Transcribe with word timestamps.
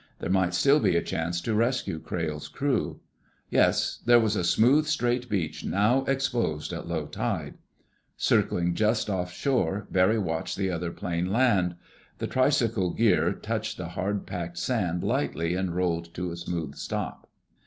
There 0.17 0.31
might 0.31 0.55
still 0.55 0.79
be 0.79 0.95
a 0.97 1.01
chance 1.03 1.39
to 1.41 1.53
rescue 1.53 1.99
Crayle's 1.99 2.47
crew. 2.47 3.01
Yes! 3.51 3.99
There 4.03 4.19
was 4.19 4.35
a 4.35 4.43
smooth, 4.43 4.87
straight 4.87 5.29
beach, 5.29 5.63
now 5.63 6.05
exposed 6.05 6.73
at 6.73 6.87
low 6.87 7.05
tide. 7.05 7.59
Circling 8.17 8.73
just 8.73 9.11
offshore, 9.11 9.85
Barry 9.91 10.17
watched 10.17 10.57
the 10.57 10.71
other 10.71 10.89
plane 10.91 11.31
land. 11.31 11.75
The 12.17 12.25
tricycle 12.25 12.95
gear 12.95 13.31
touched 13.31 13.77
the 13.77 13.89
hard 13.89 14.25
packed 14.25 14.57
sand 14.57 15.03
lightly 15.03 15.53
and 15.53 15.75
rolled 15.75 16.11
to 16.15 16.31
a 16.31 16.35
smooth 16.35 16.73
stop. 16.73 17.29